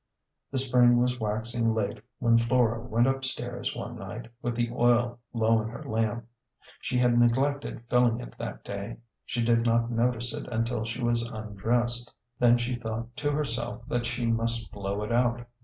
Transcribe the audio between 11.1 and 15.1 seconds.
un dressed; then she thought to herself that she must blow